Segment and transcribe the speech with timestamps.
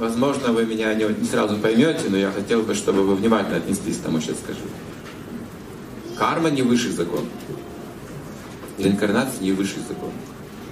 [0.00, 4.02] возможно, вы меня не, сразу поймете, но я хотел бы, чтобы вы внимательно отнеслись к
[4.02, 4.60] тому, что я скажу.
[6.16, 7.26] Карма не высший закон.
[8.78, 10.10] Реинкарнация не высший закон.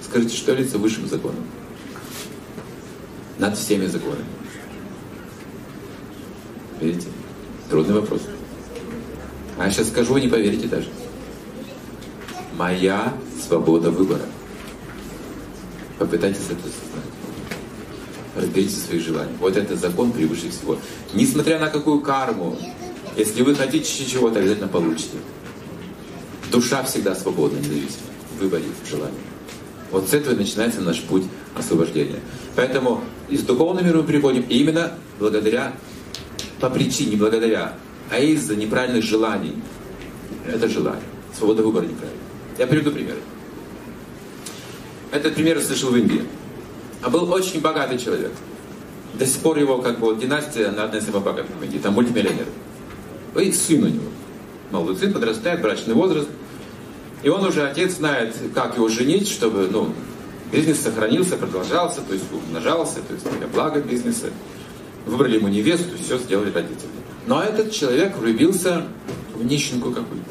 [0.03, 1.45] Скажите, что является высшим законом?
[3.37, 4.25] Над всеми законами.
[6.81, 7.07] Видите?
[7.69, 8.21] Трудный вопрос.
[9.57, 10.89] А я сейчас скажу, вы не поверите даже.
[12.57, 13.13] Моя
[13.47, 14.25] свобода выбора.
[15.99, 17.19] Попытайтесь это осознать.
[18.35, 19.33] Разберите свои желания.
[19.39, 20.77] Вот это закон превыше всего.
[21.13, 22.57] Несмотря на какую карму,
[23.17, 25.17] если вы хотите чего-то, обязательно получите.
[26.51, 28.07] Душа всегда свободна, независимо.
[28.37, 29.09] В выборе, в.
[29.91, 31.23] Вот с этого начинается наш путь
[31.55, 32.19] освобождения.
[32.55, 35.73] Поэтому из духовного мира мы приходим именно благодаря,
[36.59, 37.73] по причине, не благодаря,
[38.11, 39.55] а из-за неправильных желаний.
[40.47, 41.03] Это желание.
[41.37, 42.23] Свобода выбора неправильная.
[42.57, 43.15] Я приведу пример.
[45.11, 46.23] Этот пример я слышал в Индии.
[47.01, 48.31] А был очень богатый человек.
[49.13, 51.81] До сих пор его как бы династия, она одна из самых богатых в.
[51.81, 52.45] Там мультимиллионер.
[53.39, 54.09] И сын у него.
[54.71, 56.29] Молодой сын подрастает, брачный возраст.
[57.23, 59.93] И он уже, отец знает, как его женить, чтобы ну,
[60.51, 64.27] бизнес сохранился, продолжался, то есть умножался, то есть для блага бизнеса.
[65.05, 66.89] Выбрали ему невесту, все сделали родители.
[67.25, 68.85] Но этот человек влюбился
[69.33, 70.29] в нищенку какую-то.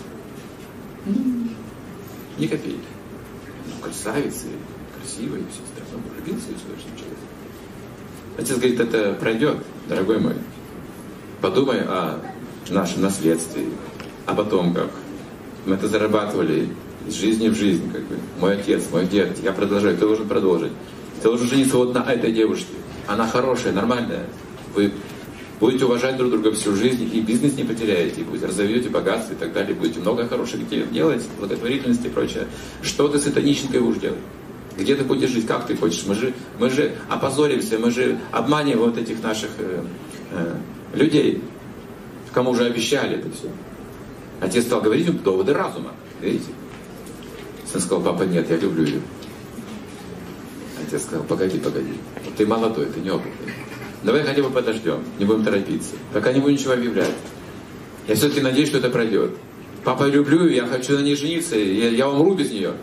[2.39, 2.78] Ни копейки.
[3.67, 4.47] Ну, красавица,
[5.01, 5.95] красивая, все остальное.
[5.97, 7.29] Он влюбился в человеческого человека.
[8.37, 9.57] Отец говорит, это пройдет,
[9.89, 10.35] дорогой мой.
[11.41, 12.21] Подумай о
[12.71, 13.65] нашем наследстве,
[14.27, 14.91] о потомках.
[15.67, 16.69] Мы это зарабатывали
[17.07, 18.17] из жизни в жизнь, как бы.
[18.39, 20.73] Мой отец, мой дед, я продолжаю, ты должен продолжить.
[21.21, 22.75] Ты должен жениться вот на этой девушке.
[23.07, 24.27] Она хорошая, нормальная.
[24.75, 24.93] Вы
[25.59, 29.53] будете уважать друг друга всю жизнь, и бизнес не потеряете, и разовьете богатство и так
[29.53, 32.47] далее, будете много хороших дел делать, благотворительности и прочее.
[32.83, 34.21] Что ты с этой нищенкой будешь делать?
[34.79, 36.05] Где ты будешь жить, как ты хочешь?
[36.07, 39.83] Мы же, мы же опозоримся, мы же обманем вот этих наших э,
[40.31, 40.55] э,
[40.95, 41.43] людей,
[42.33, 43.49] кому уже обещали это все.
[44.41, 45.91] Отец стал говорить им доводы разума.
[46.21, 46.53] Видите?
[47.71, 49.00] Сын сказал, папа, нет, я люблю ее.
[50.81, 51.95] Отец сказал, погоди, погоди.
[52.37, 53.53] Ты молодой, ты неопытный.
[54.05, 55.97] Давай хотя бы подождем, не будем торопиться.
[56.15, 57.15] Пока не будем ничего объявлять.
[58.06, 59.33] Я все-таки надеюсь, что это пройдет.
[59.83, 62.75] Папа, я люблю ее, я хочу на ней жениться, я, я умру без нее.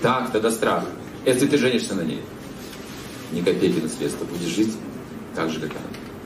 [0.00, 0.84] Так, тогда страх.
[1.26, 2.22] Если ты женишься на ней,
[3.32, 4.76] ни копейки наследства, будешь жить
[5.34, 5.80] так же, как она.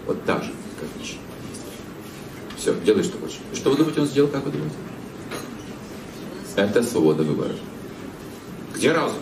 [0.06, 1.18] Вот так же, как нищий.
[2.56, 3.40] Все, делай, что хочешь.
[3.52, 4.76] И что вы думаете, он сделал, как вы думаете?
[6.54, 7.54] Это свобода выбора.
[8.74, 9.18] Где разум?